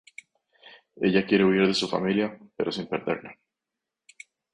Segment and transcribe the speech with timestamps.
[1.09, 3.35] Ella quiere huir de su familia pero sin perderla.